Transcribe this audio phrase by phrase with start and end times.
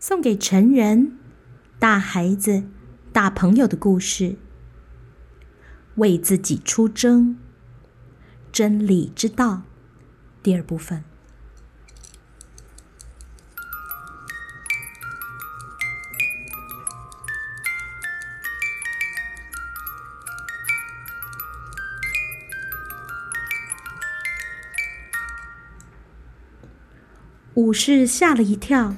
[0.00, 1.18] 送给成人、
[1.78, 2.62] 大孩子、
[3.12, 4.36] 大朋友的故事。
[5.96, 7.36] 为自己出征，
[8.52, 9.62] 真理之道，
[10.40, 11.02] 第二部分。
[27.54, 28.94] 武士吓了一跳，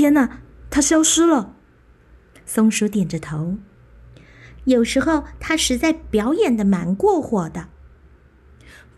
[0.00, 0.40] 天哪，
[0.70, 1.54] 他消失了！
[2.46, 3.58] 松鼠点着头。
[4.64, 7.68] 有时候他实在表演的蛮过火的。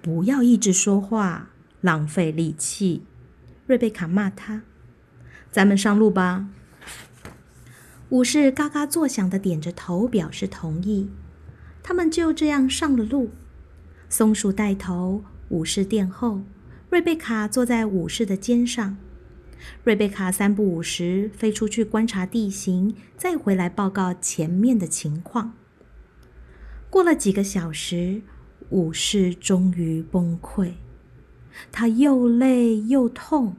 [0.01, 3.05] 不要一直说话，浪费力气。
[3.67, 4.63] 瑞贝卡骂他
[5.51, 6.47] ：“咱们上路吧。”
[8.11, 11.11] 武士嘎嘎作响的点着头，表示同意。
[11.83, 13.33] 他们就这样上了路。
[14.09, 16.43] 松鼠带头，武士殿后。
[16.91, 18.97] 瑞贝卡坐在武士的肩上，
[19.85, 25.55] 瑞贝卡三不五时飞出去观察地形，再回来报告前面的情况。
[26.91, 28.23] 过了几个小时，
[28.71, 30.73] 武士终于崩溃，
[31.71, 33.57] 他又累又痛，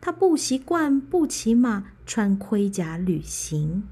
[0.00, 3.84] 他不习惯不骑马穿盔甲旅行。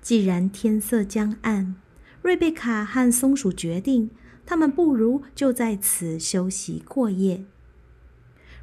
[0.00, 1.74] 既然天色将暗，
[2.22, 4.10] 瑞贝卡和松鼠决定，
[4.44, 7.44] 他们不如就在此休息过夜。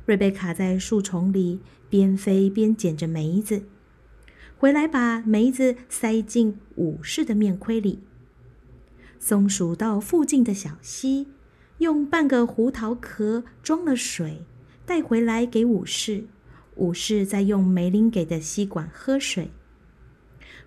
[0.05, 3.63] 瑞贝卡在树丛里边飞边捡着梅子，
[4.57, 7.99] 回来把梅子塞进武士的面盔里。
[9.17, 11.27] 松鼠到附近的小溪，
[11.77, 14.45] 用半个胡桃壳装了水，
[14.85, 16.25] 带回来给武士。
[16.75, 19.51] 武士再用梅林给的吸管喝水。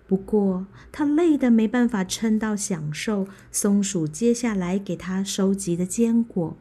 [0.07, 6.57] 不过他累得没办法撑到享受松鼠接下来给他收集的坚果。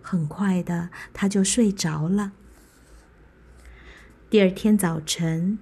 [0.00, 2.32] 很快的，他就睡着了。
[4.28, 5.58] 第二天早晨，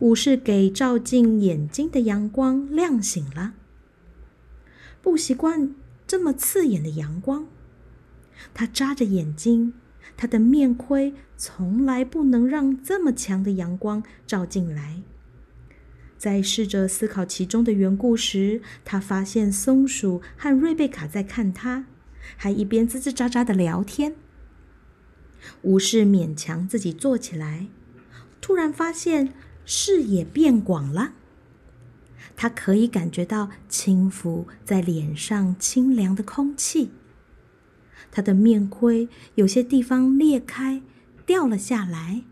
[0.00, 3.54] 武士给照进眼睛的阳光亮醒了。
[5.00, 5.74] 不习惯
[6.06, 7.46] 这么刺眼的阳光，
[8.52, 9.74] 他眨着眼睛。
[10.16, 15.02] 他的面盔从来不能让这么强的阳光照进来。
[16.16, 21.86] 在试着思考其中的缘故时，他发现松鼠和瑞贝卡在看他。
[22.36, 24.14] 还一边吱吱喳喳的聊天。
[25.62, 27.68] 武士勉强自己坐起来，
[28.40, 29.32] 突然发现
[29.64, 31.12] 视野变广了。
[32.34, 36.90] 他可以感觉到轻拂在脸上清凉的空气。
[38.10, 40.82] 他的面盔有些地方裂开，
[41.24, 42.24] 掉了下来。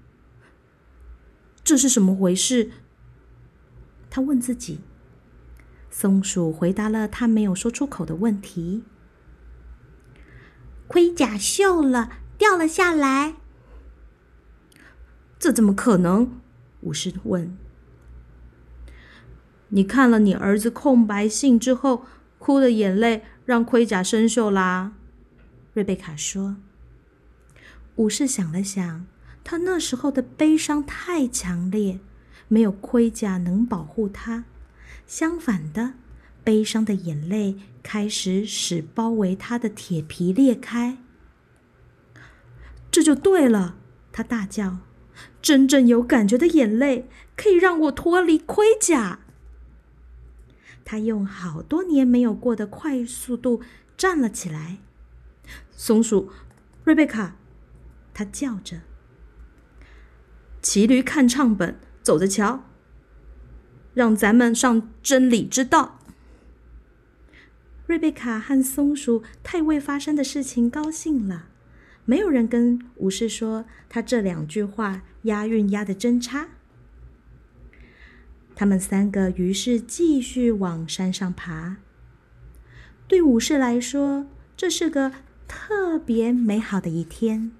[1.62, 2.70] 这是什么回事？
[4.10, 4.80] 他问自己。
[5.90, 8.82] 松鼠回答了他没有说出口的问题。
[10.86, 13.34] 盔甲锈了，掉了下来。
[15.38, 16.40] 这怎么可能？
[16.82, 17.56] 武士问。
[19.68, 22.04] 你看了你儿子空白信之后，
[22.38, 24.92] 哭的眼泪让盔甲生锈啦。
[25.72, 26.56] 瑞贝卡说。
[27.96, 29.06] 武士想了想，
[29.42, 32.00] 他那时候的悲伤太强烈，
[32.48, 34.44] 没有盔甲能保护他。
[35.06, 35.94] 相反的。
[36.44, 40.98] 悲伤的眼泪开始使包围他的铁皮裂开，
[42.90, 43.76] 这就对了！
[44.12, 44.78] 他大叫
[45.40, 49.20] ：“真正有感觉的眼泪可以让我脱离盔甲。”
[50.84, 53.62] 他用好多年没有过的快速度
[53.96, 54.78] 站了起来。
[55.72, 56.30] 松鼠，
[56.84, 57.36] 瑞贝卡，
[58.12, 58.82] 他叫着
[60.60, 62.64] ：“骑驴看唱本，走着瞧，
[63.94, 66.00] 让咱们上真理之道。”
[67.86, 71.48] 瑞贝卡和松鼠太为发生的事情高兴了，
[72.06, 76.48] 没有人跟武士说他这两句话押韵押的真差。
[78.54, 81.76] 他们三个于是继续往山上爬。
[83.06, 85.12] 对武士来说，这是个
[85.46, 87.52] 特别美好的一天。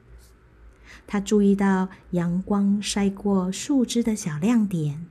[1.06, 5.06] 他注意到阳光晒过树枝的小亮点，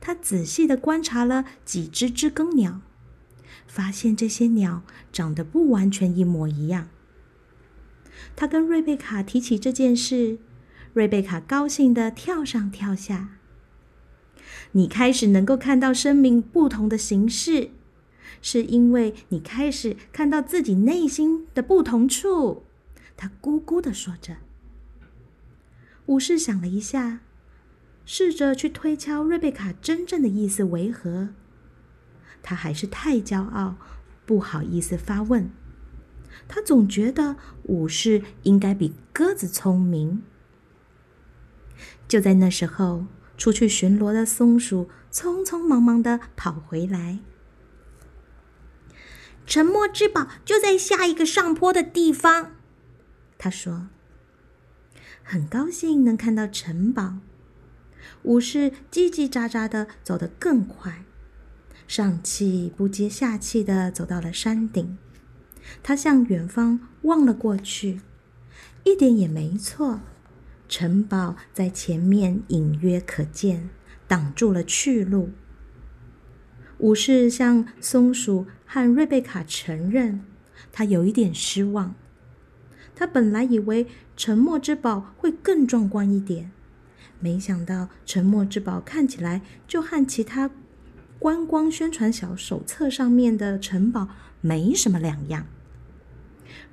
[0.00, 2.80] 他仔细的观察了几只知更鸟。
[3.66, 4.82] 发现这些鸟
[5.12, 6.88] 长得不完全一模一样。
[8.34, 10.38] 他跟瑞贝卡提起这件事，
[10.92, 13.38] 瑞贝卡高兴的跳上跳下。
[14.72, 17.70] 你开始能够看到生命不同的形式，
[18.42, 22.64] 是因为你开始看到自己内心的不同处。
[23.16, 24.36] 他咕咕的说着。
[26.06, 27.20] 武士想了一下，
[28.04, 31.30] 试着去推敲瑞贝卡真正的意思为何。
[32.48, 33.74] 他还是太骄傲，
[34.24, 35.50] 不好意思发问。
[36.46, 37.34] 他总觉得
[37.64, 40.22] 武士应该比鸽子聪明。
[42.06, 43.06] 就在那时候，
[43.36, 47.18] 出去巡逻的松鼠匆匆忙忙的跑回来。
[49.44, 52.52] 沉默之宝就在下一个上坡的地方，
[53.36, 53.88] 他说
[55.24, 57.16] ：“很高兴能看到城堡。”
[58.22, 61.05] 武士叽叽喳喳的走得更快，
[61.86, 64.98] 上气不接下气的走到了山顶。
[65.82, 68.00] 他向远方望了过去，
[68.84, 70.00] 一点也没错，
[70.68, 73.68] 城堡在前面隐约可见，
[74.06, 75.30] 挡住了去路。
[76.78, 80.22] 武士向松鼠和瑞贝卡承认，
[80.70, 81.94] 他有一点失望。
[82.94, 83.86] 他本来以为
[84.16, 86.50] 沉默之宝会更壮观一点，
[87.18, 90.50] 没想到沉默之宝看起来就和其他
[91.18, 94.08] 观光宣传小手册上面的城堡
[94.40, 95.46] 没什么两样。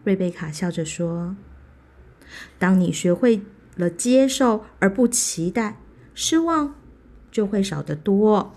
[0.03, 1.35] 瑞贝卡笑着说
[2.59, 3.41] ：“当你学会
[3.75, 5.79] 了接受而不期待，
[6.13, 6.75] 失望
[7.31, 8.53] 就会少得多。”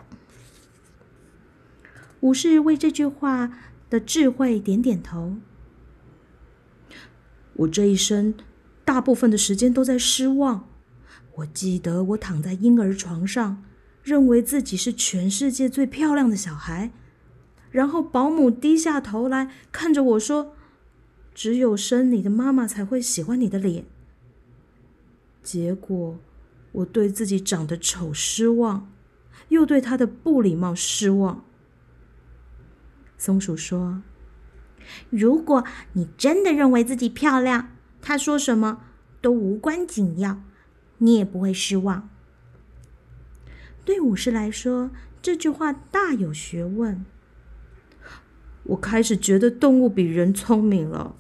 [2.21, 3.53] 武士为这句话
[3.89, 5.37] 的智慧点点头。
[7.55, 8.35] 我这一生
[8.85, 10.69] 大部分的时间都在失望。
[11.37, 13.63] 我记得我躺在婴儿床上，
[14.07, 16.93] 认为自己是全世界最漂亮的小孩，
[17.73, 20.55] 然后保姆低下头来看着我说
[21.35, 23.85] ：“只有生你的妈妈才会喜欢你的脸。”
[25.43, 26.21] 结果
[26.71, 28.89] 我对自己长得丑失望，
[29.49, 31.45] 又对他的不礼貌失望。
[33.19, 34.05] 松鼠说
[35.11, 35.65] ：“如果
[35.95, 37.71] 你真的认为自己漂亮，
[38.01, 38.85] 他说什么
[39.21, 40.41] 都无关紧要，
[40.99, 42.09] 你也不会失望。”
[43.87, 44.91] 对武士来说，
[45.23, 47.07] 这句话大有学问。
[48.65, 51.15] 我开始觉得动物比人聪明了。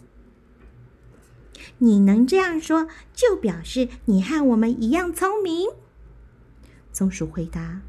[1.78, 5.68] 你能这样说，就表示你和我们一样聪明。”
[6.92, 7.82] 松鼠回答。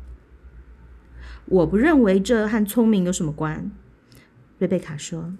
[1.45, 3.71] “我不认为这和聪明有什么关。”
[4.59, 5.33] 瑞贝卡说：“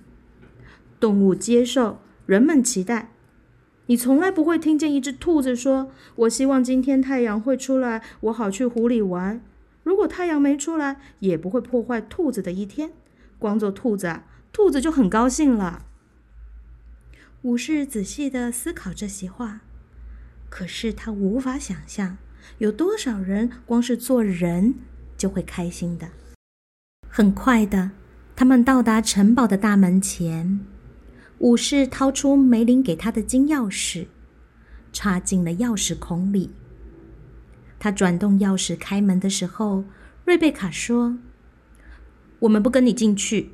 [1.00, 3.12] 动物接受，人们期待。
[3.88, 9.42] 你从来不会听见一只兔子说：‘我希望今天太阳会出来，我好去湖里玩。’
[9.84, 12.92] 如果太阳没出来，也不会破坏兔子的一天。
[13.40, 14.22] 光做兔子，
[14.54, 15.86] 兔子就很高兴了。”
[17.44, 19.62] 武士仔细的思考这些话，
[20.50, 22.18] 可是他无法想象
[22.58, 24.76] 有多少人光是做人
[25.18, 26.10] 就会开心的。
[27.08, 27.92] 很快的。
[28.36, 30.60] 他们到达城堡的大门前，
[31.40, 34.08] 武士掏出梅林给他的金钥匙，
[34.92, 36.52] 插进了钥匙孔里。
[37.78, 39.84] 他转动钥匙开门的时候，
[40.26, 41.20] 瑞贝卡说
[42.40, 43.52] ：“我们不跟你进去。”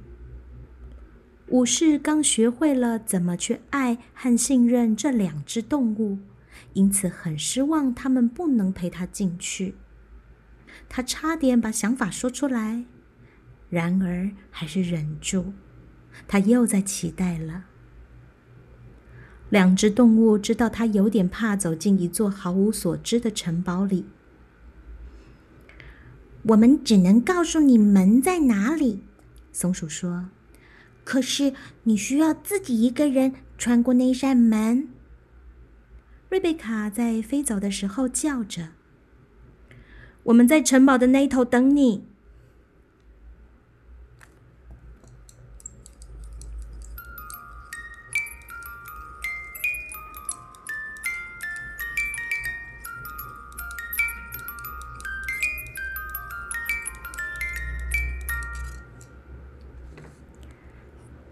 [1.49, 6.19] 武士刚学会了怎么去爱和信任这两只动物，
[6.71, 9.75] 因此很失望，他们不能陪他进去。
[10.87, 12.85] 他差点把想法说出来。
[13.69, 15.53] 然而，还是忍住。
[16.27, 17.65] 他又在期待了。
[19.53, 24.03] 两只动物知道他有点怕走进一座毫无所知的城堡里。
[26.47, 29.03] 我们只能告诉你门在哪里，
[29.51, 30.29] 松鼠说。
[31.03, 31.53] 可是
[31.83, 34.87] 你需要自己一个人穿过那扇门。
[36.29, 38.69] 瑞贝卡在飞走的时候叫着
[40.23, 42.07] ：“我们在城堡的那头等你。”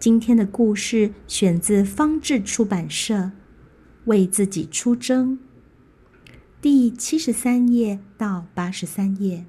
[0.02, 3.14] 今天的故事选自方志出版社
[4.06, 5.38] 《为自己出征》
[6.60, 9.46] 第七十三页到八十三页，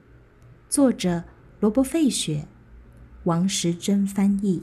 [0.69, 1.23] 作者
[1.59, 2.47] 罗伯·费雪，
[3.23, 4.61] 王时珍翻译。